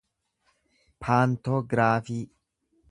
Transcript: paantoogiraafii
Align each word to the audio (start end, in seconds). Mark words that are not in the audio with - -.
paantoogiraafii 1.05 2.21